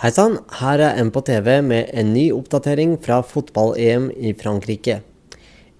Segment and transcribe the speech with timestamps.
[0.00, 4.94] Hei sann, her er M på TV med en ny oppdatering fra fotball-EM i Frankrike.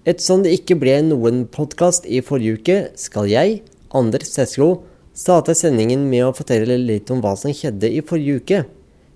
[0.05, 3.55] Ettersom det ikke ble noen podkast i forrige uke, skal jeg,
[3.97, 4.83] Anders Seslo,
[5.17, 8.59] starte sendingen med å fortelle litt om hva som skjedde i forrige uke.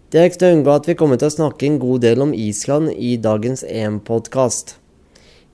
[0.09, 2.25] Det er ikke til å unngå at vi kommer til å snakke en god del
[2.25, 4.73] om Island i dagens EM-podkast.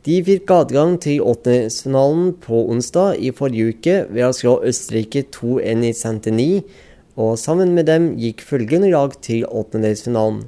[0.08, 5.84] De fikk adgang til åttendedelsfinalen på onsdag i forrige uke ved å slå Østerrike 2-1
[5.90, 6.88] i Saint-Denis,
[7.20, 10.46] og sammen med dem gikk følgende lag til åttendedelsfinalen.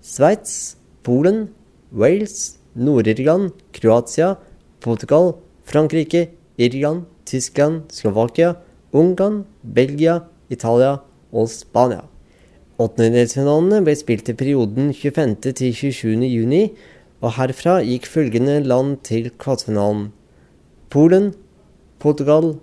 [0.00, 1.50] Sveits, Polen,
[1.92, 4.34] Wales, Nord-Irland, Kroatia,
[4.80, 5.34] Portugal,
[5.64, 8.54] Frankrike, Irland, Tyskland, Slovakia,
[8.92, 10.96] Ungarn, Belgia, Italia
[11.32, 12.06] og Spania.
[12.80, 15.52] Åttendedelsfinalene ble spilt i perioden 25.
[15.52, 16.24] til 27.
[16.30, 16.62] juni,
[17.20, 20.08] og herfra gikk følgende land til kvartfinalen.
[20.88, 21.34] Polen,
[22.00, 22.54] Portugal,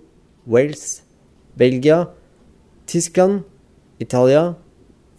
[0.50, 1.04] Wales,
[1.56, 2.08] Belgia,
[2.88, 3.42] Tyskland,
[4.00, 4.54] Italia,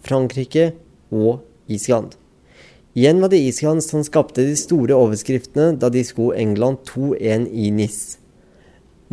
[0.02, 0.72] Frankrike
[1.14, 2.16] og Island.
[2.98, 7.70] Igjen var det Island som skapte de store overskriftene da de slo England 2-1 i
[7.70, 8.18] NIS.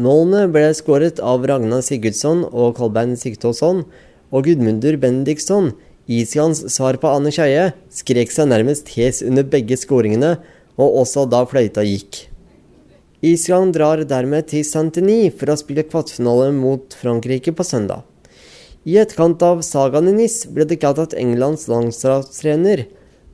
[0.01, 3.83] Målene ble skåret av Ragnar Sigurdsson og Kolbein Sigtåsson,
[4.33, 5.71] og Gudmundur Benediktsson,
[6.09, 10.35] Islands svar på Anne Skeie, skrek seg nærmest hes under begge skåringene,
[10.77, 12.25] og også da fløyta gikk.
[13.25, 18.05] Island drar dermed til Saint-Denis for å spille kvartfinale mot Frankrike på søndag.
[18.87, 22.85] I etterkant av sagaen i NIS ble det klart at Englands landslagstrener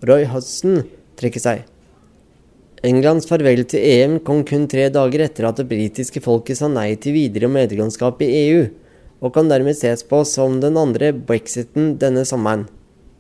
[0.10, 0.80] Roy Hudson
[1.20, 1.60] trekker seg.
[2.82, 6.96] Englands farvel til EM kom kun tre dager etter at det britiske folket sa nei
[6.98, 8.66] til videre medlemskap i EU,
[9.22, 12.66] og kan dermed ses på som den andre brexiten denne sommeren.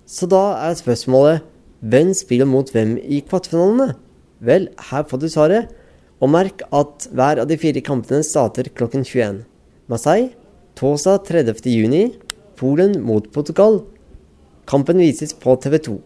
[0.09, 1.45] Så da er spørsmålet
[1.85, 3.93] hvem spiller mot hvem i kvartfinalene?
[4.41, 5.69] Vel, her får du svaret.
[6.17, 9.43] Og merk at hver av de fire kampene starter klokken 21.
[9.91, 10.33] Marseille
[10.75, 11.53] torsdag 30.
[12.55, 13.81] Polen mot Portugal.
[14.65, 15.97] Kampen vises på TV 2.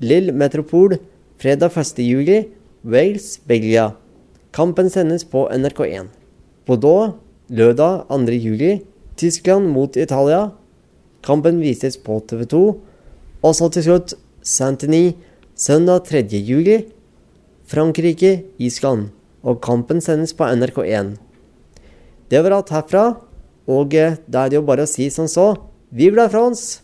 [0.00, 0.98] Lill Metropol
[1.38, 2.48] fredag 1.7.
[2.82, 3.92] Wales, Belgia.
[4.52, 6.08] Kampen sendes på NRK1.
[6.66, 7.14] Bordeaux
[7.48, 8.80] lørdag 2.7.
[9.16, 10.50] Tyskland mot Italia.
[11.22, 12.62] Kampen vises på TV 2.
[13.42, 15.16] Og så til slutt Saint-Denis
[15.56, 16.84] søndag 3.7.
[17.66, 19.08] Frankrike, Island.
[19.42, 21.16] Og kampen sendes på NRK1.
[22.30, 23.06] Det var alt herfra.
[23.66, 25.54] Og da er det jo bare å si som så
[25.88, 26.82] Vi blir fra oss!